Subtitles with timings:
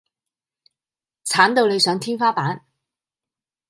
[1.25, 2.65] 鏟到你上天花板